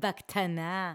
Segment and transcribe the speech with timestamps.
[0.00, 0.94] בקטנה.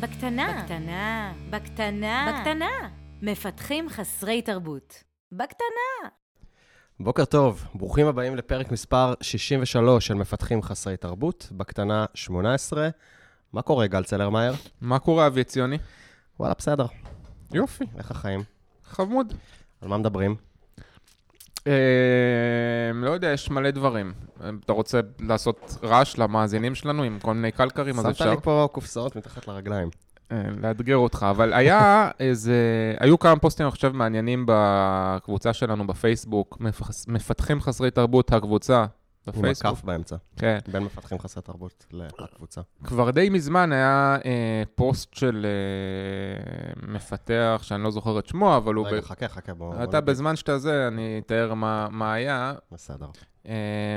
[0.00, 0.62] בקטנה.
[0.62, 1.32] בקטנה.
[1.50, 2.32] בקטנה.
[2.32, 2.66] בקטנה.
[3.22, 5.02] מפתחים חסרי תרבות.
[5.32, 6.08] בקטנה.
[7.00, 12.88] בוקר טוב, ברוכים הבאים לפרק מספר 63 של מפתחים חסרי תרבות, בקטנה 18.
[13.52, 14.52] מה קורה, גל צלרמייר?
[14.80, 15.78] מה קורה, אבי ציוני?
[16.40, 16.86] וואלה, בסדר.
[17.52, 18.40] יופי, איך החיים?
[18.84, 19.34] חמוד.
[19.82, 20.36] על מה מדברים?
[21.66, 21.72] אה,
[22.94, 24.12] לא יודע, יש מלא דברים.
[24.64, 28.68] אתה רוצה לעשות רעש למאזינים שלנו עם כל מיני קלקרים, אז שמת אפשר לי פה
[28.72, 29.88] קופסאות מתחת לרגליים.
[30.32, 31.26] אה, לאתגר אותך.
[31.30, 32.56] אבל היה איזה,
[33.00, 36.58] היו כמה פוסטים, אני חושב, מעניינים בקבוצה שלנו בפייסבוק,
[37.08, 38.84] מפתחים חסרי תרבות, הקבוצה
[39.26, 39.72] עם בפייסבוק.
[39.72, 40.58] הכף באמצע, כן.
[40.72, 42.60] בין מפתחים חסרי תרבות לקבוצה.
[42.84, 48.74] כבר די מזמן היה אה, פוסט של אה, מפתח, שאני לא זוכר את שמו, אבל
[48.74, 48.86] הוא...
[48.86, 49.00] רגע, ב...
[49.00, 49.74] חכה, חכה, בוא...
[49.74, 50.10] בוא אתה נגיד.
[50.10, 52.52] בזמן שאתה זה, אני אתאר מה, מה היה.
[52.72, 53.06] בסדר.
[53.48, 53.52] אה,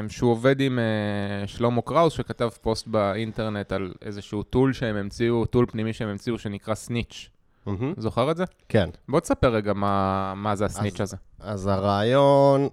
[0.10, 5.66] שהוא עובד עם אה, שלמה קראוס, שכתב פוסט באינטרנט על איזשהו tool שהם המציאו, tool
[5.66, 7.30] פנימי שהם המציאו, שנקרא סניץ'.
[7.66, 7.94] מהמם.
[7.98, 8.44] זוכר את זה?
[8.70, 11.18] כן, בוא תספר רגע מה, מה זה הסניץ' הזה.
[11.40, 12.70] אז הרעיון,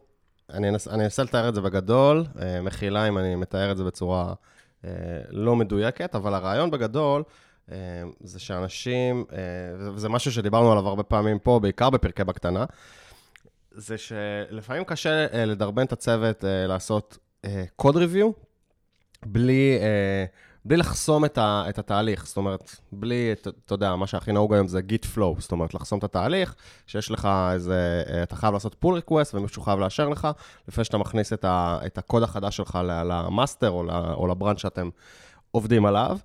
[0.52, 3.84] אני אנס- אני אנסה לתאר את זה בגדול, אה, מחילה אם אני מתאר את זה
[3.84, 4.34] בצורה
[4.84, 4.90] אה,
[5.30, 7.22] לא מדויקת, אבל הרעיון בגדול
[7.72, 7.76] אה,
[8.20, 9.24] זה שאנשים,
[9.94, 12.64] וזה משהו שדיברנו עליו הרבה פעמים פה, בעיקר בפרקי בקטנה,
[13.72, 17.18] זה שלפעמים קשה לדרבן את הצוות לעשות
[17.76, 18.30] קוד ריוויו
[19.26, 20.24] בלי, אה,
[20.64, 24.68] בלי לחסום את, ה, את התהליך, זאת אומרת, בלי, אתה יודע, מה שהכי נהוג היום
[24.68, 26.54] זה Git flow, זאת אומרת, לחסום את התהליך,
[26.86, 30.28] שיש לך איזה, אה, אתה חייב לעשות pull request ומישהו חייב לאשר לך,
[30.68, 34.58] לפני שאתה מכניס את, ה, את הקוד החדש שלך ל master או, או ל branch
[34.58, 34.88] שאתם
[35.50, 36.18] עובדים עליו.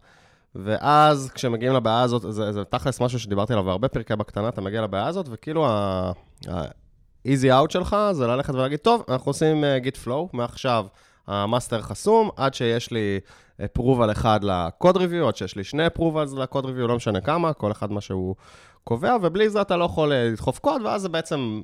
[0.55, 4.81] ואז כשמגיעים לבעיה הזאת, זה, זה תכלס משהו שדיברתי עליו בהרבה פרקי בקטנה, אתה מגיע
[4.81, 10.30] לבעיה הזאת, וכאילו ה-easy out שלך זה ללכת ולהגיד, טוב, אנחנו עושים uh, git flow,
[10.33, 10.86] מעכשיו
[11.27, 13.19] ה master חסום, עד שיש לי
[13.61, 17.21] approval אחד ל code review, עד שיש לי שני approvals ל code review, לא משנה
[17.21, 18.36] כמה, כל אחד מה שהוא
[18.83, 21.61] קובע, ובלי זה אתה לא יכול אה, לדחוף קוד, ואז זה בעצם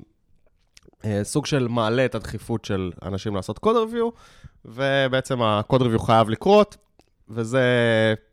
[1.04, 4.08] אה, סוג של מעלה את הדחיפות של אנשים לעשות קוד ריוויו,
[4.64, 6.76] ובעצם הקוד ריוויו חייב לקרות,
[7.28, 7.64] וזה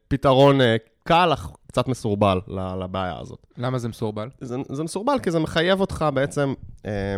[0.08, 2.40] פתרון אה, קל, אך קצת מסורבל
[2.82, 3.48] לבעיה הזאת.
[3.58, 4.30] למה זה מסורבל?
[4.42, 6.54] זה, זה מסורבל כי זה מחייב אותך בעצם
[6.86, 7.16] אה,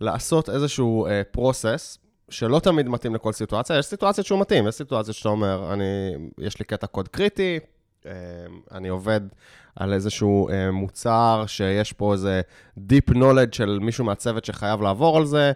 [0.00, 1.98] לעשות איזשהו אה, פרוסס,
[2.28, 3.78] שלא תמיד מתאים לכל סיטואציה.
[3.78, 5.84] יש סיטואציות שהוא מתאים, יש סיטואציות שאתה אומר, אני,
[6.38, 7.58] יש לי קטע קוד קריטי,
[8.06, 8.12] אה,
[8.72, 9.20] אני עובד
[9.76, 12.40] על איזשהו אה, מוצר שיש פה איזה
[12.78, 15.52] Deep Knowledge של מישהו מהצוות שחייב לעבור על זה,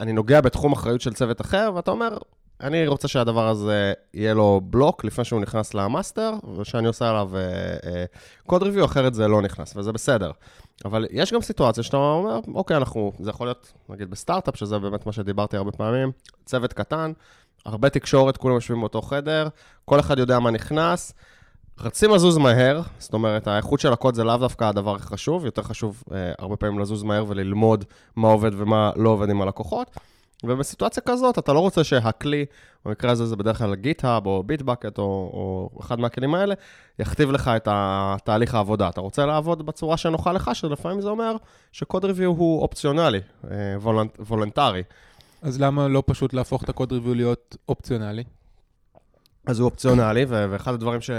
[0.00, 2.18] אני נוגע בתחום אחריות של צוות אחר, ואתה אומר,
[2.62, 7.30] אני רוצה שהדבר הזה יהיה לו בלוק לפני שהוא נכנס ל master, ושאני עושה עליו
[8.46, 10.30] code review, אחרת זה לא נכנס, וזה בסדר.
[10.84, 15.06] אבל יש גם סיטואציה שאתה אומר, אוקיי, אנחנו, זה יכול להיות, נגיד בסטארט-אפ, שזה באמת
[15.06, 16.12] מה שדיברתי הרבה פעמים,
[16.44, 17.12] צוות קטן,
[17.66, 19.48] הרבה תקשורת, כולם יושבים באותו חדר,
[19.84, 21.12] כל אחד יודע מה נכנס,
[21.80, 25.62] רצים לזוז מהר, זאת אומרת, האיכות של הקוד זה לאו דווקא הדבר הכי חשוב, יותר
[25.62, 27.84] חשוב אה, הרבה פעמים לזוז מהר וללמוד
[28.16, 29.96] מה עובד ומה לא עובד עם הלקוחות.
[30.44, 32.44] ובסיטואציה כזאת, אתה לא רוצה שהכלי,
[32.84, 36.54] במקרה הזה זה בדרך כלל גיט-האב או ביטבקט או, או אחד מהכלים האלה,
[36.98, 37.68] יכתיב לך את
[38.24, 38.88] תהליך העבודה.
[38.88, 41.36] אתה רוצה לעבוד בצורה שנוחה לך, שלפעמים זה אומר
[41.72, 43.20] שקוד ריוויו הוא אופציונלי,
[43.50, 44.82] אה, וולנט, וולנטרי.
[45.42, 48.24] אז למה לא פשוט להפוך את הקוד ריוויו להיות אופציונלי?
[49.46, 51.10] אז הוא אופציונלי, ואחד הדברים ש...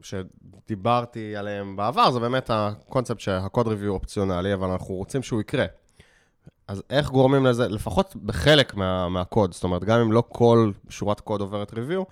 [0.00, 5.64] שדיברתי עליהם בעבר, זה באמת הקונספט שהקוד ריוויו אופציונלי, אבל אנחנו רוצים שהוא יקרה.
[6.68, 11.20] אז איך גורמים לזה, לפחות בחלק מה, מהקוד, זאת אומרת, גם אם לא כל שורת
[11.20, 12.02] קוד עוברת ריוויו,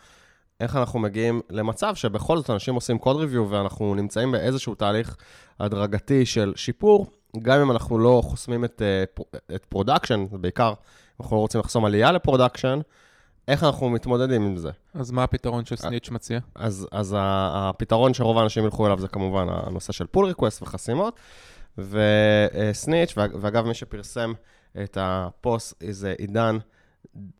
[0.60, 5.16] איך אנחנו מגיעים למצב שבכל זאת אנשים עושים קוד ריוויו ואנחנו נמצאים באיזשהו תהליך
[5.60, 7.06] הדרגתי של שיפור,
[7.42, 9.24] גם אם אנחנו לא חוסמים את, אה,
[9.54, 10.72] את production, בעיקר
[11.20, 12.80] אנחנו לא רוצים לחסום עלייה ל production,
[13.48, 14.70] איך אנחנו מתמודדים עם זה?
[14.94, 16.38] אז מה הפתרון שסניץ' מציע?
[16.54, 21.20] אז, אז הפתרון שרוב האנשים ילכו אליו זה כמובן הנושא של pull request וחסימות.
[21.78, 24.32] וסניץ', ואגב, מי שפרסם
[24.82, 26.58] את הפוסט זה עידן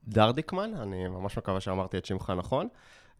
[0.09, 2.69] דרדיקמן, אני ממש מקווה שאמרתי את שמך נכון.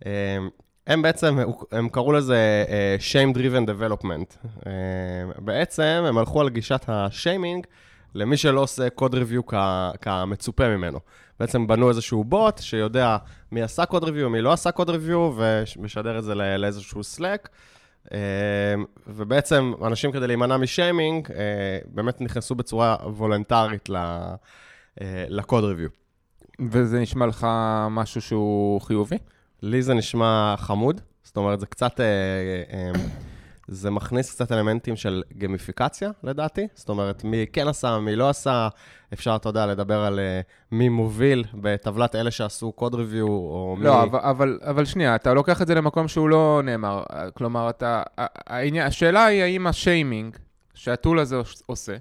[0.07, 0.39] אה,
[0.87, 1.39] הם בעצם,
[1.73, 4.49] הם קראו לזה אה, shame driven development.
[4.67, 4.73] אה,
[5.39, 7.67] בעצם הם הלכו על גישת השיימינג
[8.15, 9.43] למי שלא עושה code review
[10.01, 10.99] כמצופה ממנו.
[11.41, 13.17] בעצם בנו איזשהו בוט שיודע
[13.53, 17.49] מי עשה code review, מי לא עשה code review, ומשדר את זה לא- לאיזשהו סלאק.
[18.13, 18.19] אה,
[19.07, 24.35] ובעצם אנשים כדי להימנע משיימינג, אה, באמת נכנסו בצורה וולנטרית אה,
[25.29, 25.89] לקוד ריוויו.
[26.71, 27.47] וזה נשמע לך
[27.91, 29.19] משהו שהוא חיובי?
[29.63, 32.01] לי זה נשמע חמוד, זאת אומרת, זה קצת...
[33.73, 36.67] זה מכניס קצת אלמנטים של גמיפיקציה, לדעתי.
[36.75, 38.69] זאת אומרת, מי כן עשה, מי לא עשה.
[39.13, 43.85] אפשר, אתה יודע, לדבר על uh, מי מוביל בטבלת אלה שעשו קוד ריוויו, או מי...
[43.85, 47.03] לא, אבל, אבל, אבל שנייה, אתה לוקח את זה למקום שהוא לא נאמר.
[47.35, 48.03] כלומר, אתה...
[48.47, 50.37] העניין, השאלה היא האם השיימינג
[50.75, 51.37] שה tool הזה
[51.67, 51.97] עושה,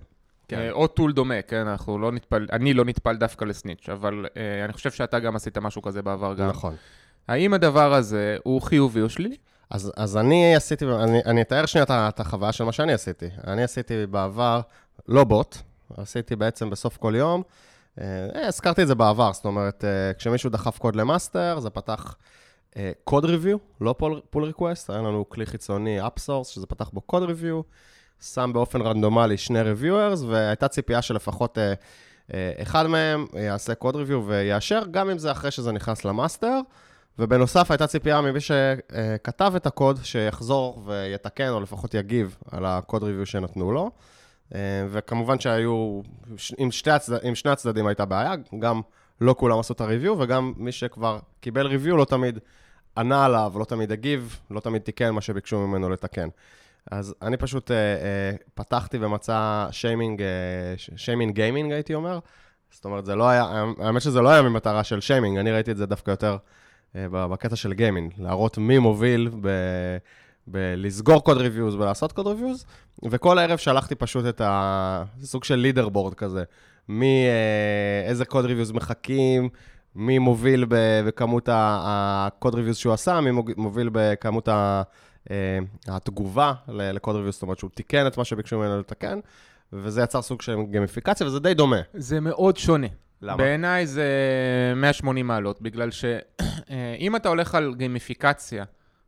[0.47, 0.59] כן.
[0.59, 4.65] אה, או tool דומה, כן, אנחנו לא נטפל, אני לא נטפל דווקא לסניץ', אבל אה,
[4.65, 6.47] אני חושב שאתה גם עשית משהו כזה בעבר גם.
[6.47, 6.75] נכון.
[7.27, 9.35] האם הדבר הזה הוא חיובי או שלילי?
[9.69, 13.29] אז, אז אני עשיתי, אני, אני אתאר שנייה את, החוויה של מה שאני עשיתי.
[13.47, 14.61] אני עשיתי בעבר,
[15.07, 15.57] לא בוט,
[15.97, 17.43] עשיתי בעצם בסוף כל יום,
[18.01, 22.15] אה, הזכרתי את זה בעבר, זאת אומרת, אה, כשמישהו דחף קוד ל master, זה פתח
[23.03, 23.95] code אה, review, לא
[24.29, 27.61] pull request, היה לנו כלי חיצוני Upsource, שזה פתח בו code review,
[28.21, 31.73] שם באופן רנדומלי שני reviewers, והייתה ציפייה שלפחות אה,
[32.33, 36.59] אה, אחד מהם יעשה code review ויאשר, גם אם זה אחרי שזה נכנס ל master.
[37.19, 43.03] ובנוסף, הייתה ציפייה ממי שכתב את הקוד, שיחזור ויתקן, או לפחות יגיב על ה code
[43.03, 43.91] review שנתנו לו.
[44.55, 46.01] אה, וכמובן שהיו,
[46.57, 48.81] עם, הצד, עם שני הצדדים הייתה בעיה, גם
[49.21, 52.39] לא כולם עשו את ה review, וגם מי שכבר קיבל review לא תמיד
[52.97, 56.27] ענה עליו, לא תמיד הגיב, לא תמיד תיקן מה שביקשו ממנו לתקן.
[56.91, 60.21] אז אני פשוט אה, אה, פתחתי במבצע שיימינג,
[60.95, 62.19] שיימינג גיימינג הייתי אומר.
[62.71, 65.77] זאת אומרת, זה לא היה, האמת שזה לא היה ממטרה של שיימינג, אני ראיתי את
[65.77, 66.37] זה דווקא יותר
[66.95, 69.49] בקטע של גיימינג, להראות מי מוביל ב...
[70.47, 72.65] בלסגור code reviews ולעשות code reviews,
[73.09, 76.43] וכל ערב שלחתי פשוט את הסוג של leader board כזה,
[76.87, 77.25] מי,
[78.07, 79.49] איזה code reviews מחכים,
[79.95, 84.81] מי מוביל בכמות ה code reviews שהוא עשה, מי מוביל בכמות ה...
[85.31, 89.19] אה, התגובה ל code review, זאת אומרת שהוא תיקן את מה שביקשו ממנו לתקן,
[89.73, 91.81] וזה יצר סוג של גמיפיקציה, וזה די דומה.
[91.93, 92.87] זה מאוד שונה.
[93.21, 93.37] למה?
[93.37, 94.07] בעיניי זה
[94.75, 98.63] 180 מעלות, בגלל שאם אתה הולך על גמיפיקציה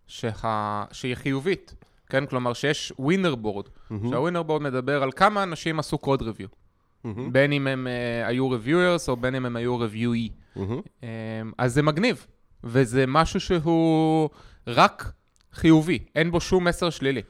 [0.08, 0.84] שה...
[0.92, 1.76] שהיא חיובית,
[2.08, 2.26] כן?
[2.26, 3.94] כלומר שיש winner board, mm-hmm.
[4.10, 6.48] שה winner board מדבר על כמה אנשים עשו code review.
[6.48, 7.08] Mm-hmm.
[7.32, 10.58] בין אם הם אה, היו reviewers או בין אם הם היו reviewee.
[10.58, 10.60] Mm-hmm.
[11.02, 11.06] Um,
[11.58, 12.26] אז זה מגניב,
[12.64, 14.30] וזה משהו שהוא
[14.68, 15.12] רק
[15.54, 17.22] חיובי, אין בו שום מסר שלילי.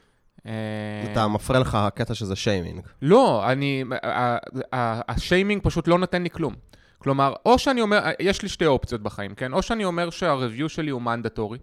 [1.12, 2.80] אתה מפריע לך הקטע שזה שיימינג.
[3.02, 3.84] לא, אני,
[5.08, 6.54] השיימינג פשוט לא נותן לי כלום.
[6.98, 9.52] כלומר, או שאני אומר, יש לי שתי אופציות בחיים, כן?
[9.52, 11.58] או שאני אומר שהרוויו שלי הוא מנדטורי,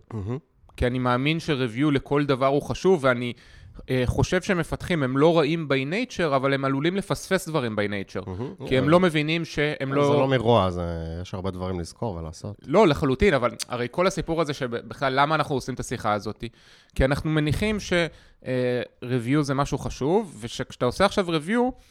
[0.78, 3.42] כי אני מאמין שרוויו לכל דבר הוא חשוב, ואני אה,
[4.06, 8.26] חושב שמפתחים הם לא רעים by nature, אבל הם עלולים לפספס דברים by nature.
[8.26, 8.68] Mm-hmm.
[8.68, 10.12] כי הם לא מבינים שהם לא...
[10.12, 10.84] זה לא מרוע, זה...
[11.22, 12.56] יש הרבה דברים לזכור ולעשות.
[12.66, 16.44] לא, לחלוטין, אבל הרי כל הסיפור הזה שבכלל, למה אנחנו עושים את השיחה הזאת?
[16.96, 21.82] כי אנחנו מניחים ש-review אה, זה משהו חשוב, ושכשאתה עושה עכשיו review,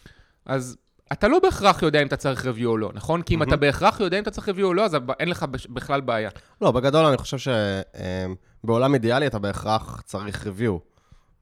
[0.46, 0.76] אז
[1.12, 3.22] אתה לא בהכרח יודע אם אתה צריך review או לא, נכון?
[3.22, 6.00] כי אם אתה בהכרח יודע אם אתה צריך review או לא, אז אין לך בכלל
[6.00, 6.30] בעיה.
[6.60, 7.52] לא, בגדול אני חושב
[8.64, 10.97] שבעולם אידיאלי אתה בהכרח צריך review.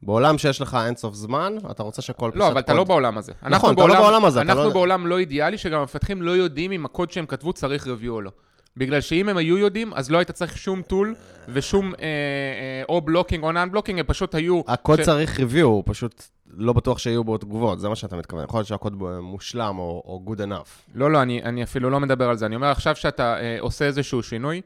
[0.06, 3.32] בעולם שיש לך אינסוף זמן, אתה רוצה שכל לא, אבל אתה לא בעולם הזה.
[3.43, 4.41] נכון, אתה לא בעולם הזה.
[4.41, 4.73] אנחנו לא...
[4.73, 8.31] בעולם לא אידיאלי, שגם המפתחים לא יודעים אם הקוד שהם כתבו צריך review או לא.
[8.76, 11.14] בגלל שאם הם היו יודעים, אז לא היית צריך שום tool
[11.49, 14.61] ושום אה, אה, או blocking או non blocking, הם פשוט היו...
[14.69, 15.05] הקוד ש...
[15.06, 18.44] צריך review, הוא פשוט לא בטוח שיהיו בו תגובות, זה מה שאתה מתכוון.
[18.44, 20.94] יכול להיות שהקוד מושלם או, או good enough.
[20.94, 22.47] לא, לא, אני, אני אפילו לא מדבר על זה.
[22.47, 24.61] אני אומר עכשיו שאתה אה, עושה איזשהו שינוי,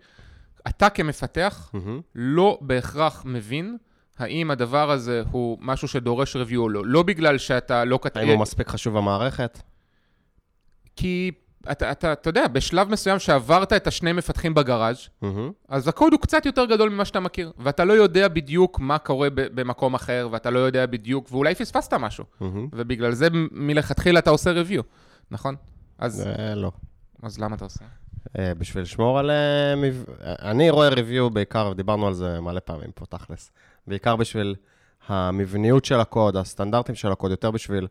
[0.68, 1.78] אתה כמפתח mm-hmm.
[2.14, 3.76] לא בהכרח מבין
[4.20, 6.82] האם הדבר הזה הוא משהו שדורש review או לא.
[6.86, 8.20] לא בגלל שאתה לא כתב...
[8.20, 9.58] האם הוא מספיק חשוב במערכת?
[10.96, 11.30] כי
[11.70, 15.26] אתה, אתה, אתה יודע, בשלב מסוים שעברת את השני מפתחים בגראז', mm-hmm.
[15.68, 19.28] אז הקוד הוא קצת יותר גדול ממה שאתה מכיר, ואתה לא יודע בדיוק מה קורה
[19.34, 22.44] במקום אחר, ואתה לא יודע בדיוק, ואולי פספסת משהו, mm-hmm.
[22.72, 24.82] ובגלל זה מלכתחילה אתה עושה review,
[25.30, 25.54] נכון?
[25.98, 26.26] אז...
[26.26, 26.70] אה, לא.
[27.22, 27.84] אז למה אתה עושה?
[28.38, 29.30] אה, בשביל לשמור על...
[29.30, 29.74] אה,
[30.22, 33.50] אני רואה review בעיקר, ודיברנו על זה מלא פעמים פה, תכלס.
[33.86, 34.54] בעיקר בשביל
[35.08, 37.86] המבניות של הקוד, הסטנדרטים של הקוד, יותר בשביל...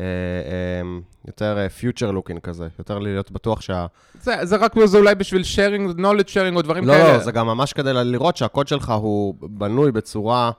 [0.00, 3.86] אה, אה, יותר future אה, looking כזה, יותר להיות בטוח שה...
[4.20, 7.04] זה, זה רק זה אולי בשביל sharing, knowledge sharing או דברים לא, כאלה.
[7.04, 10.50] לא, לא, זה גם ממש כדי לראות שהקוד שלך הוא בנוי בצורה...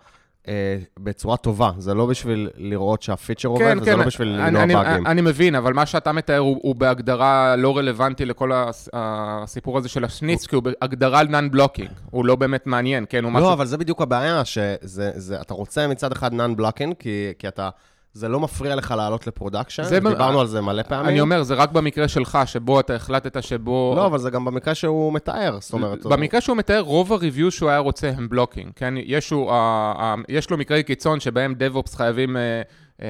[1.00, 5.08] בצורה טובה, זה לא בשביל לראות שהפיצ'ר כן, עובד, כן, וזה לא בשביל למנוע באגים.
[5.08, 8.52] אני מבין, אבל מה שאתה מתאר הוא, הוא בהגדרה לא רלוונטי לכל
[8.94, 13.24] הסיפור הזה של ה snitch, כי הוא בהגדרה non-blocking, הוא לא באמת מעניין, כן?
[13.24, 13.54] לא, משהו...
[13.54, 17.70] אבל זה בדיוק הבעיה, שאתה רוצה מצד אחד non-blocking, כי, כי אתה...
[18.14, 21.08] זה לא מפריע לך לעלות ל production, דיברנו על זה מלא פעמים.
[21.08, 23.94] אני אומר, זה רק במקרה שלך, שבו אתה החלטת שבו...
[23.96, 26.06] לא, אבל זה גם במקרה שהוא מתאר, זאת אומרת...
[26.06, 28.94] במקרה שהוא מתאר, רוב ה review שהוא היה רוצה הם blocking, כן?
[28.98, 29.54] יש, הוא, אה,
[29.98, 32.36] אה, יש לו מקרי קיצון שבהם DevOps חייבים...
[32.36, 33.04] אה, אה,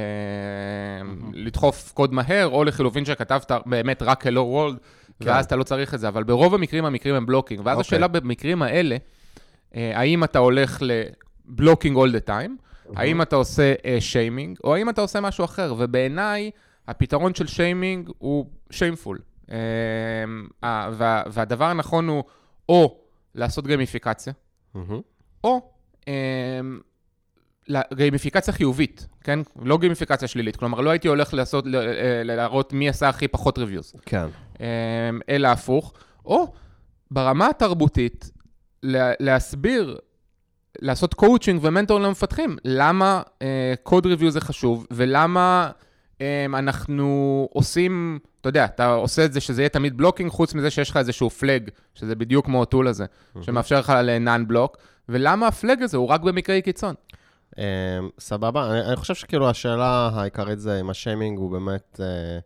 [1.34, 4.78] לדחוף קוד מהר, או לחילופין שכתבת באמת רק Hello World,
[5.20, 5.30] כן.
[5.30, 7.62] ואז אתה לא צריך את זה, אבל ברוב המקרים, המקרים הם blocking.
[7.64, 7.80] ואז okay.
[7.80, 7.88] אוקיי.
[7.88, 8.98] השאלה במקרים האלה,
[9.72, 12.64] אה, האם אתה הולך ל blocking all the time,
[12.96, 16.52] האם אתה עושה אה, שיימינג, או האם אתה עושה משהו אחר, ובעיניי,
[16.88, 19.20] הפתרון של שיימינג הוא shameful.
[20.92, 22.24] וה, והדבר הנכון הוא
[22.70, 22.98] או
[23.36, 24.34] לעשות גמיפיקציה,
[24.74, 25.02] מהמם.
[25.44, 25.62] או
[27.68, 29.40] ל- גיימיפיקציה חיובית, כן?
[29.62, 30.56] לא גיימיפיקציה שלילית.
[30.56, 31.72] כלומר, לא הייתי הולך לעשות, אה,
[32.24, 34.26] להראות מי עשה הכי פחות reviews, כן.
[35.30, 35.94] אלא הפוך.
[36.26, 36.54] או
[37.12, 38.32] ברמה התרבותית,
[38.84, 39.98] לה- להסביר,
[40.82, 43.22] לעשות קואוצ'ינג ומנטור למפתחים, למה
[43.84, 45.72] code review זה חשוב, ולמה
[46.22, 50.70] אה, אנחנו עושים, אתה יודע, אתה עושה את זה שזה יהיה תמיד blocking, חוץ מזה
[50.70, 53.06] שיש לך איזשהו flag, שזה בדיוק כמו ה tool הזה,
[53.42, 54.78] שמאפשר לך ל non block,
[55.10, 56.96] ולמה ה flag הזה הוא רק במקרי קיצון.
[57.58, 57.64] אמ,
[58.20, 62.40] סבבה, אני, אני חושב שכאילו השאלה העיקרית זה אם השיימינג הוא באמת אה,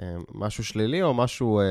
[0.00, 1.64] אה, משהו שלילי או משהו אה,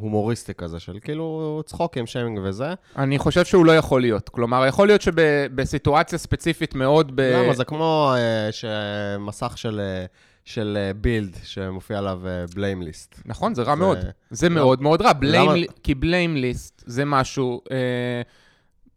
[0.00, 2.74] הומוריסטי כזה, של כאילו צחוקים, שיימינג וזה.
[2.96, 4.28] אני חושב שהוא לא יכול להיות.
[4.28, 7.20] כלומר, יכול להיות שבסיטואציה ספציפית מאוד ב...
[7.20, 7.54] למה?
[7.54, 10.04] זה כמו אה, שמסך של, אה,
[10.44, 12.20] של אה, בילד שמופיע עליו
[12.54, 13.20] בליים ליסט.
[13.26, 13.98] נכון, זה רע זה- מאוד.
[14.30, 15.12] זה מאוד מאוד רע.
[15.12, 17.76] בליים, למה- כי בליים ליסט זה משהו, אה,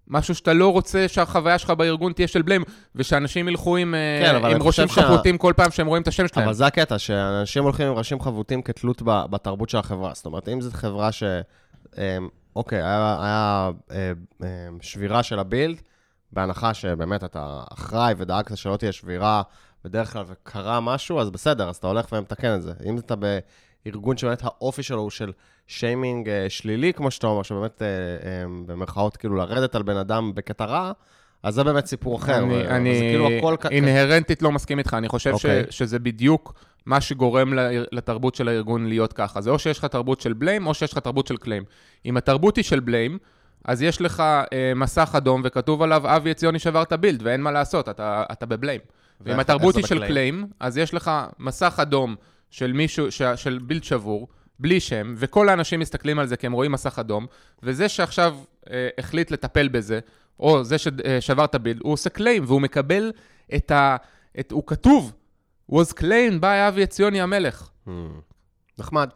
[0.10, 2.64] משהו שאתה לא רוצה שהחוויה שלך בארגון תהיה של בליים,
[2.96, 6.28] ושאנשים ילכו עם, אה, כן, עם ראשים שה- חפותים כל פעם שהם רואים את השם
[6.28, 6.46] שלהם.
[6.46, 10.12] אבל זה הקטע, שאנשים הולכים עם ראשים חבוטים כתלות ב- בתרבות של החברה.
[10.14, 11.24] זאת אומרת, אם זו חברה ש...
[11.98, 12.02] אמ,
[12.56, 14.12] אוקיי, היה, היה אה,
[14.44, 14.48] אה,
[14.82, 15.82] שבירה של הבילד,
[16.32, 19.42] בהנחה שבאמת אתה אחראי ודאגת שלא תהיה שבירה
[19.86, 22.74] בדרך כלל וקרה משהו, אז בסדר, אז אתה הולך ומתקן את זה.
[22.86, 23.16] אם אתה
[23.86, 25.32] בארגון שבאמת האופי שלו הוא של
[25.68, 30.32] שיימינג אה, שלילי, כמו שאתה אומר, שבאמת, אה, אה, במרכאות, כאילו לרדת על בן אדם
[30.36, 30.92] בקטע רע,
[31.44, 32.38] אז זה באמת סיפור אחר.
[32.38, 33.56] אני, ו- אני כאילו הכל...
[33.72, 35.64] אינהרנטית לא מסכים איתך, אני חושב ש, אוקיי.
[35.70, 36.54] שזה בדיוק
[36.86, 37.54] מה שגורם
[37.92, 39.42] לתרבות של הארגון להיות ככה.
[39.42, 41.64] זה או שיש לך תרבות של בליים, או שיש לך תרבות של קליים.
[42.06, 43.18] אם התרבות היא של בליים,
[43.66, 47.52] אז יש לך אה, מסך אדום וכתוב עליו, אבי עציוני שבר את הבילד, ואין מה
[47.52, 48.82] לעשות, אתה, אתה בבליים.
[49.22, 50.08] ואם התרבות היא של?
[50.08, 52.16] קליים, אז יש לך מסך אדום
[52.50, 54.28] של מישהו, ש, של בילד שבור,
[54.60, 57.28] בלי שם, וכל האנשים מסתכלים על זה כי הם רואים מסך אדום,
[57.64, 58.38] וזה שעכשיו
[58.70, 60.00] אה, החליט לטפל בזה,
[60.40, 63.12] או זה ששבר את הבילד, הוא עושה קליים, והוא מקבל
[63.56, 63.96] את ה...
[64.40, 65.14] את, הוא כתוב,
[65.72, 67.70] was claimed by אבי עציוני המלך.
[67.88, 67.90] Hmm,
[68.80, 69.10] נחמד.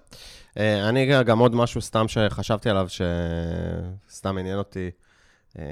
[0.57, 2.87] אה, אני גם עוד משהו סתם שחשבתי עליו,
[4.09, 4.91] שסתם עניין אותי.
[5.59, 5.63] אה,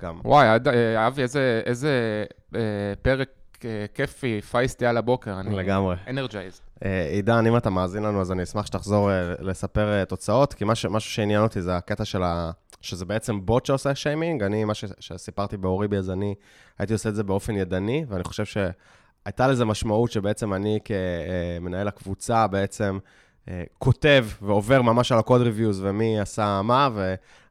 [0.00, 0.20] גם.
[0.24, 2.60] וואי, אה, אבי, איזה, איזה אה,
[3.02, 3.37] פרק אה,
[3.94, 5.40] כיפי, פייסטי על הבוקר.
[5.40, 5.96] אני לגמרי.
[6.08, 6.60] אנרג'ייז.
[6.84, 10.64] אה, עידן, אם אתה מאזין לנו, אז אני אשמח שתחזור אה, לספר אה, תוצאות, כי
[10.66, 12.50] משהו, משהו שעניין אותי זה הקטע של ה...
[12.80, 14.42] שזה בעצם בוט שעושה שיימינג.
[14.42, 14.84] אני, מה ש...
[15.00, 16.34] שסיפרתי ב Oribi, אז אני
[16.78, 22.46] הייתי עושה את זה באופן ידני, ואני חושב שהייתה לזה משמעות שבעצם אני כמנהל הקבוצה
[22.46, 22.98] בעצם
[23.78, 26.88] כותב ועובר ממש על ה code reviews ומי עשה מה,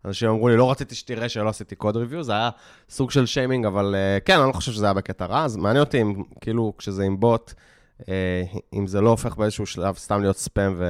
[0.03, 2.49] ואנשים אמרו לי, לא רציתי שתראה שלא עשיתי code reviews, זה היה
[2.89, 5.83] סוג של שיימינג, אבל אה, כן, אני לא חושב שזה היה בקטע רע, אז מעניין
[5.83, 7.53] אותי אם, כאילו, כשזה עם בוט,
[8.09, 10.81] אה, אם זה לא הופך באיזשהו שלב סתם להיות ספאם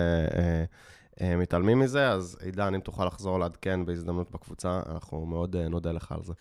[1.22, 6.12] ומתעלמים מזה, אז עידן, אם תוכל לחזור לעדכן בהזדמנות בקבוצה, אנחנו מאוד אה, נודה לך
[6.12, 6.34] על זה.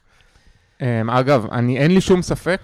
[0.81, 2.61] אמ, אגב, אני, אין לי שום ספק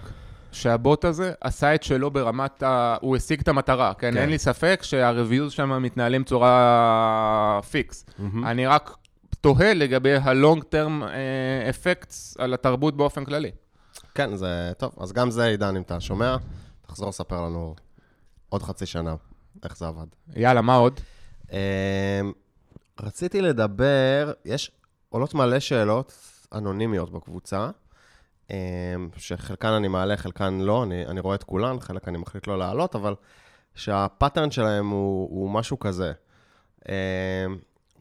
[0.53, 2.97] שהבוט הזה עשה את שלו ברמת ה...
[3.01, 4.11] הוא השיג את המטרה, כן?
[4.13, 4.17] כן.
[4.17, 8.07] אין לי ספק שה reviews שם מתנהלים בצורה פיקס.
[8.45, 8.97] אני רק
[9.41, 10.17] תוהה לגבי
[10.73, 13.51] term אה, effects על התרבות באופן כללי.
[14.15, 14.93] כן, זה טוב.
[15.01, 16.37] אז גם זה, עידן, אם אתה שומע,
[16.87, 17.75] תחזור לספר לנו
[18.49, 19.15] עוד חצי שנה
[19.65, 20.07] איך זה עבד.
[20.37, 21.01] יאללה, מה עוד?
[21.53, 21.57] אמ,
[23.01, 24.71] רציתי לדבר, יש
[25.09, 26.13] עולות מלא שאלות
[26.55, 27.71] אנונימיות בקבוצה,
[29.17, 32.95] שחלקן אני מעלה, חלקן לא, אני, אני רואה את כולן, חלק אני מחליט לא להעלות,
[32.95, 33.15] אבל
[33.75, 36.13] שהפאטרן שלהם הוא, הוא משהו כזה.
[36.89, 36.95] אמ,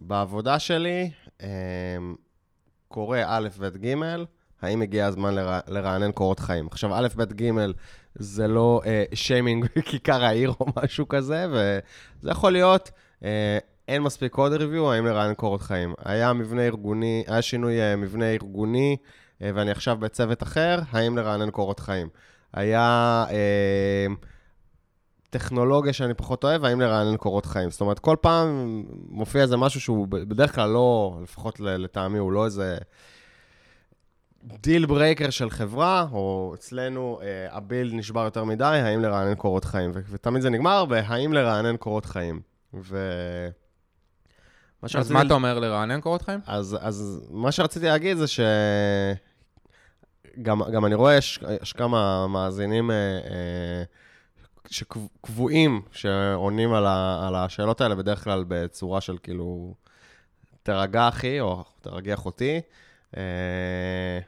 [0.02, 1.48] בעבודה שלי אמ,
[2.88, 3.96] קורא א', ב', ג',
[4.62, 6.68] האם הגיע הזמן לרע, לרענן קורות חיים?
[6.68, 7.52] עכשיו, א', ב', ג',
[8.16, 12.92] זה לא אה, שיימינג בכיכר העיר או משהו כזה, וזה יכול להיות,
[13.24, 15.94] אה, אין מספיק קוד ריוויו, האם לרענן קורות חיים.
[16.06, 18.98] היה מבנה ארגוני, היה שינוי אה, מבנה ארגוני,
[19.42, 22.10] ואני עכשיו בצוות אחר, האם לרענן קורות חיים.
[22.54, 24.06] היה אה,
[25.30, 27.72] טכנולוגיה שאני פחות אוהב, האם לרענן קורות חיים.
[27.72, 32.46] זאת אומרת, כל פעם מופיע איזה משהו שהוא בדרך כלל לא, לפחות לטעמי, הוא לא
[32.46, 32.78] איזה...
[34.44, 39.66] deal breaker של חברה, או אצלנו אה, ה build נשבר יותר מדי, האם לרענן קורות
[39.66, 39.92] חיים.
[40.10, 42.42] ותמיד זה נגמר בהאם לרענן קורות חיים.
[42.74, 42.98] ו...
[44.84, 46.40] מה אז מה אתה אומר לרענן קורות חיים?
[46.46, 48.40] אז, אז מה שרציתי להגיד זה ש...
[50.42, 53.84] גם, גם אני רואה, יש, יש כמה מאזינים אה, אה,
[54.70, 59.74] שקבועים, שעונים על, ה, על השאלות האלה בדרך כלל בצורה של כאילו,
[60.64, 62.62] תרגע אחי, או תרגיע אחותי.
[63.18, 64.20] אה,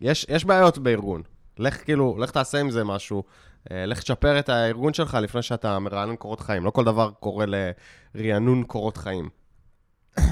[0.00, 1.22] יש, יש בעיות בארגון.
[1.58, 3.22] לך כאילו, לך תעשה עם זה משהו.
[3.70, 6.64] אה, לך תשפר את הארגון שלך לפני שאתה מרענן קורות חיים.
[6.64, 7.44] לא כל דבר קורה
[8.14, 9.28] לרענון קורות חיים.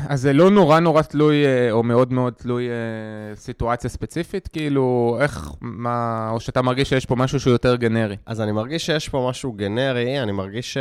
[0.09, 4.49] אז זה לא נורא נורא תלוי, אה, או מאוד מאוד תלוי אה, סיטואציה ספציפית?
[4.49, 8.17] כאילו, איך, מה, או שאתה מרגיש שיש פה משהו שהוא יותר גנרי?
[8.27, 10.77] אז אני מרגיש שיש פה משהו גנרי, אני מרגיש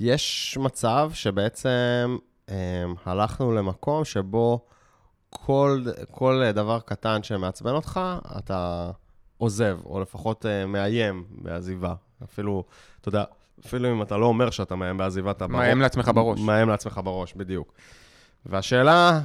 [0.00, 2.16] שיש מצב שבעצם
[3.04, 4.64] הלכנו למקום שבו
[5.30, 8.00] כל, כל דבר קטן שמעצבן אותך,
[8.38, 8.90] אתה
[9.38, 11.94] עוזב, או לפחות מאיים בעזיבה.
[12.24, 12.64] אפילו,
[13.00, 13.24] אתה יודע,
[13.66, 15.46] אפילו אם אתה לא אומר שאתה מאיים בעזיבה, אתה...
[15.46, 16.40] מאיים לעצמך בראש.
[16.40, 17.72] מאיים לעצמך בראש, בדיוק.
[18.46, 19.20] והשאלה,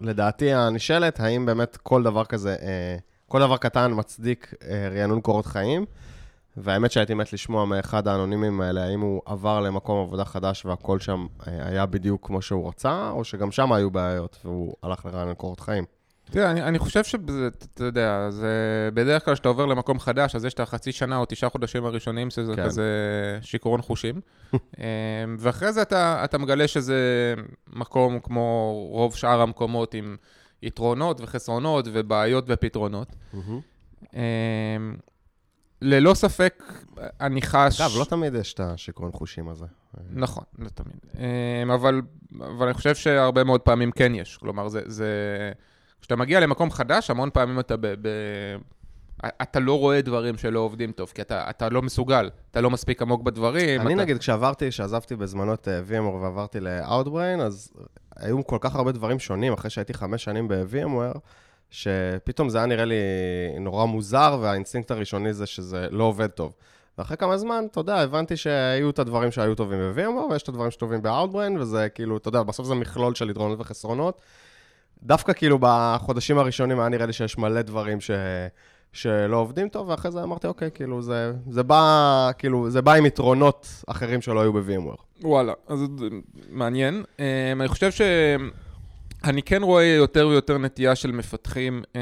[0.00, 2.96] לדעתי הנשאלת, האם באמת כל דבר כזה, אה,
[3.28, 5.84] כל דבר קטן מצדיק אה, רענון קורות חיים?
[6.56, 11.26] והאמת שהייתי מת לשמוע מאחד האנונימים האלה, האם הוא עבר למקום עבודה חדש והכל שם
[11.46, 15.60] אה, היה בדיוק כמו שהוא רצה, או שגם שם היו בעיות והוא הלך לרענון קורות
[15.60, 15.84] חיים.
[16.32, 18.50] תראה, אני, אני חושב שזה, אתה יודע, זה
[18.94, 22.30] בדרך כלל כשאתה עובר למקום חדש, אז יש את החצי שנה או תשעה חודשים הראשונים,
[22.30, 22.64] שזה כן.
[22.64, 22.88] כזה
[23.42, 24.20] שיכרון חושים.
[24.54, 24.60] אמ,
[25.38, 27.34] ואחרי זה אתה, אתה מגלה שזה
[27.72, 30.16] מקום כמו רוב שאר המקומות עם
[30.62, 33.16] יתרונות וחסרונות ובעיות ופתרונות.
[34.14, 34.20] אמ,
[35.82, 36.62] ללא ספק,
[37.20, 37.80] אני חש...
[37.80, 39.66] אגב, לא תמיד יש את השיכרון חושים הזה.
[40.10, 40.96] נכון, לא תמיד.
[41.18, 42.02] אמ, אבל,
[42.40, 44.36] אבל אני חושב שהרבה מאוד פעמים כן יש.
[44.36, 44.80] כלומר, זה...
[44.86, 45.06] זה...
[46.02, 47.86] כשאתה מגיע למקום חדש, המון פעמים אתה ב...
[47.86, 48.08] ב...
[49.42, 53.02] אתה לא רואה דברים שלא עובדים טוב, כי אתה, אתה לא מסוגל, אתה לא מספיק
[53.02, 53.80] עמוק בדברים.
[53.80, 54.02] אני אתה...
[54.02, 57.72] נגיד, כשעברתי, כשעזבתי בזמנו את uh, VMware ועברתי ל-Outbrain, אז
[58.16, 61.18] היו כל כך הרבה דברים שונים, אחרי שהייתי חמש שנים ב-VMware,
[61.70, 62.96] שפתאום זה היה נראה לי
[63.60, 66.54] נורא מוזר, והאינסטינקט הראשוני זה שזה לא עובד טוב.
[66.98, 70.70] ואחרי כמה זמן, אתה יודע, הבנתי שהיו את הדברים שהיו טובים ב-VMware, ויש את הדברים
[70.70, 74.22] שטובים ב-Outbrain, וזה כאילו, אתה יודע, בסוף זה מכלול של יתרונות וחסרונות.
[75.02, 78.10] דווקא כאילו בחודשים הראשונים היה נראה לי שיש מלא דברים ש...
[78.92, 83.06] שלא עובדים טוב, ואחרי זה אמרתי, אוקיי, כאילו, זה, זה בא, כאילו, זה בא עם
[83.06, 85.02] יתרונות אחרים שלא היו ב-VMware.
[85.22, 85.80] וואלה, אז
[86.50, 87.04] מעניין.
[87.16, 87.20] Um,
[87.60, 91.96] אני חושב שאני כן רואה יותר ויותר נטייה של מפתחים, um,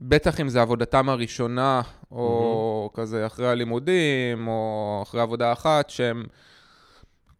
[0.00, 2.96] בטח אם זה עבודתם הראשונה, או mm-hmm.
[2.96, 6.24] כזה אחרי הלימודים, או אחרי עבודה אחת, שהם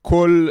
[0.03, 0.49] כל...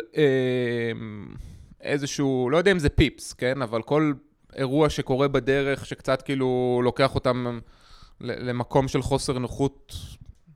[1.84, 3.62] איזשהו, לא יודע אם זה פיפס, כן?
[3.62, 4.14] אבל כל
[4.56, 7.60] אירוע שקורה בדרך, שקצת כאילו לוקח אותם
[8.22, 9.96] למקום של חוסר נוחות,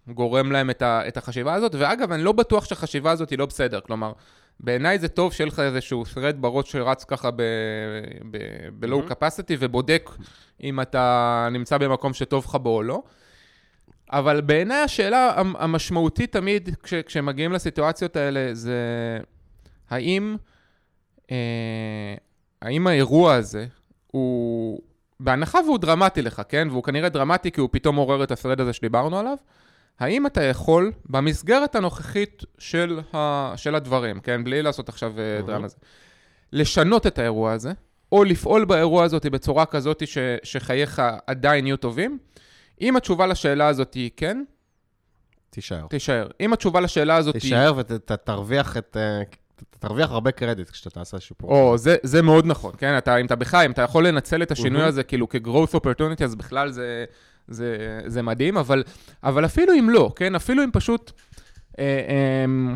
[0.07, 1.75] גורם להם את, ה, את החשיבה הזאת.
[1.75, 3.79] ואגב, אני לא בטוח שהחשיבה הזאת היא לא בסדר.
[3.79, 4.13] כלומר,
[4.59, 7.49] בעיניי זה טוב שיהיה לך איזשהו thread בראש שרץ ככה ב-low
[8.83, 9.11] mm-hmm.
[9.11, 10.09] capacity ובודק
[10.63, 13.03] אם אתה נמצא במקום שטוב לך בו או לא.
[14.11, 18.79] אבל בעיניי השאלה המשמעותית תמיד כש, כשמגיעים לסיטואציות האלה זה
[19.89, 20.37] האם...
[21.31, 22.15] אה,
[22.61, 23.65] האם האירוע הזה
[24.07, 24.79] הוא,
[25.19, 26.67] בהנחה והוא דרמטי לך, כן?
[26.71, 29.37] והוא כנראה דרמטי כי הוא פתאום עורר את השרד הזה שדיברנו עליו,
[29.99, 34.43] האם אתה יכול, במסגרת הנוכחית של, ה, של הדברים, כן?
[34.43, 35.47] בלי לעשות עכשיו mm-hmm.
[35.47, 35.75] דרמה זה,
[36.53, 37.71] לשנות את האירוע הזה,
[38.11, 42.17] או לפעול באירוע הזאת בצורה כזאת ש, שחייך עדיין יהיו טובים?
[42.81, 44.43] אם התשובה לשאלה הזאת היא כן,
[45.49, 45.87] תישאר.
[45.89, 46.27] תישאר.
[46.39, 47.41] אם התשובה לשאלה הזאת היא...
[47.41, 48.97] תישאר ותרוויח את...
[49.59, 51.49] אה, אתה תרוויח הרבה קרדיט כשאתה תעשה שיפור.
[51.49, 52.97] או, זה, זה מאוד נכון, כן?
[52.97, 54.83] אתה, אם אתה בחי, אם אתה יכול לנצל את השינוי.
[54.83, 57.05] הזה כאילו כ-growth opportunity, אז בכלל זה,
[57.47, 58.83] זה, זה מדהים, אבל,
[59.23, 60.35] אבל אפילו אם לא, כן?
[60.35, 61.11] אפילו אם פשוט
[61.79, 62.75] אה, אה,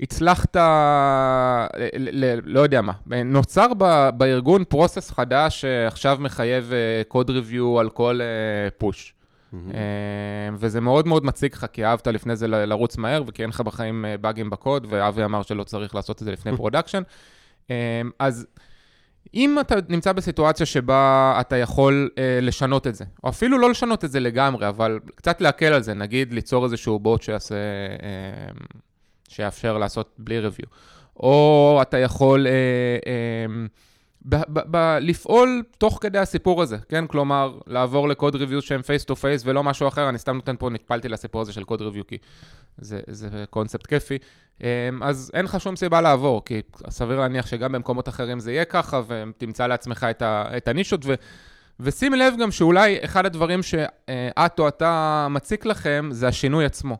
[0.00, 2.92] הצלחת, ל, ל, לא יודע מה,
[3.24, 6.72] נוצר ב, בארגון process חדש שעכשיו מחייב
[7.08, 8.20] code אה, review על כל
[8.78, 9.14] push.
[9.56, 10.54] Mm-hmm.
[10.58, 14.04] וזה מאוד מאוד מציק לך, כי אהבת לפני זה לרוץ מהר, וכי אין לך בחיים
[14.04, 17.02] אה, באגים בקוד, ואבי אמר שלא צריך לעשות את זה לפני production.
[17.70, 17.74] אמ,
[18.18, 18.46] אז
[19.34, 24.04] אם אתה נמצא בסיטואציה שבה אתה יכול אה, לשנות את זה, או אפילו לא לשנות
[24.04, 28.48] את זה לגמרי, אבל קצת להקל על זה, נגיד ליצור איזשהו בוט שיעשה, אה,
[29.28, 30.66] שיאפשר לעשות בלי review,
[31.16, 32.46] או אתה יכול...
[32.46, 32.52] אה,
[33.06, 33.66] אה,
[34.28, 37.06] ב- ב- ב- לפעול תוך כדי הסיפור הזה, כן?
[37.06, 40.56] כלומר, לעבור ל code review שהם face to face ולא משהו אחר, אני סתם נותן
[40.58, 42.18] פה, נטפלתי לסיפור הזה של code review, כי
[42.78, 44.18] זה, זה קונספט כיפי.
[44.60, 44.66] אמ,
[45.02, 46.60] אז אין לך שום סיבה לעבור, כי
[46.90, 51.14] סביר להניח שגם במקומות אחרים זה יהיה ככה, ותמצא לעצמך את, ה- את הנישות, ו...
[51.80, 56.98] ושים לב גם שאולי אחד הדברים שאת או אתה מציק לכם, זה השינוי עצמו.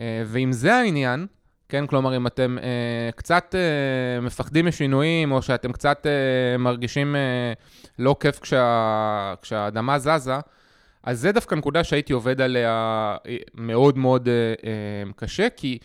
[0.00, 1.26] אה, ואם זה העניין,
[1.70, 7.52] כן, כלומר, אם אתם אה, קצת אה, מפחדים משינויים, או שאתם קצת אה, מרגישים אה,
[7.98, 10.34] לא כיף כשה, כשהאדמה זזה,
[11.02, 12.70] אז זה דווקא נקודה שהייתי עובד עליה
[13.26, 15.78] אה, מאוד מאוד אה, אה, קשה, כי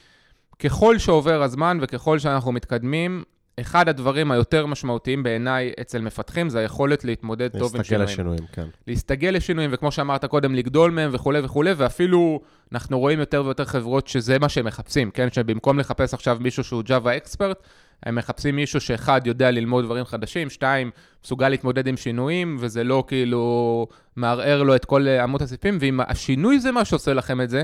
[0.60, 3.24] ככל שעובר הזמן וככל שאנחנו מתקדמים,
[3.60, 8.10] אחד הדברים היותר משמעותיים בעיניי אצל מפתחים זה היכולת להתמודד טוב עם שינויים.
[8.10, 8.68] לשינויים, כן.
[8.88, 12.42] להסתגל לשינויים, וכמו שאמרת קודם, לגדול מהם וכולי וכולי, ואפילו
[12.72, 15.32] אנחנו רואים יותר ויותר חברות שזה מה שהם מחפשים, כן?
[15.32, 17.68] שבמקום לחפש עכשיו מישהו שהוא Java אקספרט,
[18.04, 20.92] הם מחפשים מישהו שאחד, יודע ללמוד דברים חדשים, שתיים,
[21.24, 26.00] מסוגל להתמודד עם שינויים, וזה לא כאילו מערער לו את כל אה, אמות הסיפים, ואם
[26.08, 27.64] השינוי זה מה שעושה לכם את זה,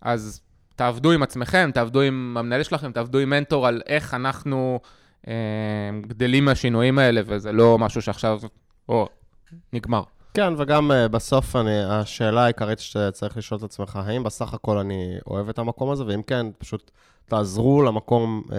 [0.00, 0.40] אז
[0.76, 4.80] תעבדו עם עצמכם, תעבדו עם המנהל שלכם, תעבדו עם מנטור על איך אנחנו
[6.06, 8.40] גדלים מהשינויים האלה, וזה לא משהו שעכשיו,
[8.88, 9.08] או,
[9.72, 10.02] נגמר.
[10.34, 14.78] כן, וגם uh, בסוף אני, השאלה העיקרית שאתה צריך לשאול את עצמך, האם בסך הכל
[14.78, 16.90] אני אוהב את המקום הזה, ואם כן, פשוט
[17.26, 18.52] תעזרו למקום uh,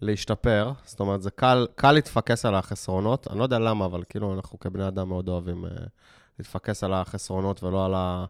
[0.00, 0.72] להשתפר.
[0.84, 4.60] זאת אומרת, זה קל, קל להתפקס על החסרונות, אני לא יודע למה, אבל כאילו אנחנו
[4.60, 5.68] כבני אדם מאוד אוהבים uh,
[6.38, 8.24] להתפקס על החסרונות ולא על, ה,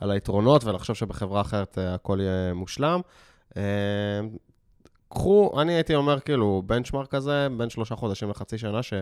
[0.00, 3.00] על היתרונות, ולחשוב שבחברה אחרת uh, הכל יהיה מושלם.
[3.50, 3.56] Uh,
[5.14, 8.92] קחו, אני הייתי אומר כאילו, בנצ'מארק כזה, בין שלושה חודשים לחצי שנה, ש...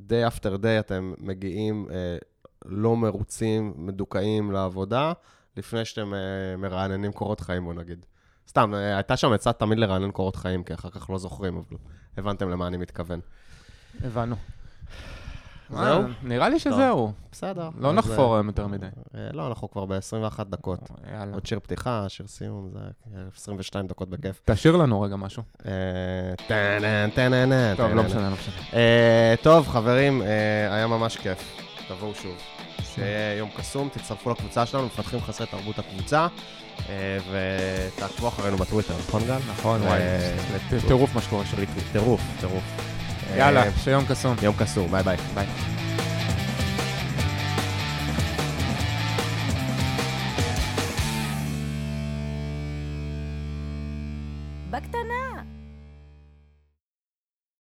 [0.00, 2.16] day after day אתם מגיעים אה,
[2.64, 5.12] לא מרוצים, מדוכאים לעבודה,
[5.56, 8.06] לפני שאתם אה, מרעננים קורות חיים, בוא נגיד.
[8.48, 11.76] סתם, אה, הייתה שם עצה תמיד לרענן קורות חיים, כי אחר כך לא זוכרים, אבל
[12.16, 13.20] הבנתם למה אני מתכוון.
[14.04, 14.36] הבנו.
[15.70, 15.80] זהו?
[15.82, 17.12] אה, נראה לי שזהו.
[17.32, 17.68] בסדר.
[17.78, 18.86] לא נחפור היום יותר מדי.
[19.14, 20.78] אה, לא, אנחנו כבר ב-21 דקות.
[21.12, 21.34] יאללה.
[21.34, 22.78] עוד שיר פתיחה, שיר סיום, זה
[23.16, 24.40] אה, 22 דקות בכיף.
[24.44, 25.42] תשאיר לנו רגע משהו.
[25.66, 25.72] אה,
[27.76, 27.90] טוב.
[27.90, 28.54] לא משנה, לא משנה.
[28.74, 30.26] אה, טוב, חברים, אה,
[30.74, 31.56] היה ממש כיף.
[31.88, 32.36] תבואו שוב.
[32.82, 36.26] שיהיה יום קסום, תצטרפו לקבוצה שלנו, מפתחים חסרי תרבות הקבוצה,
[36.88, 37.18] אה,
[37.96, 39.38] ותעקבו אחרינו בטוויטר, נכון גל?
[39.50, 39.86] נכון, אה,
[40.70, 40.80] וואי.
[40.86, 41.56] טירוף מה שקורה שם.
[41.92, 42.93] טירוף, טירוף.
[43.36, 44.36] יאללה, אה, שיום קסום.
[44.42, 45.16] יום קסום, ביי ביי.
[45.34, 45.46] ביי.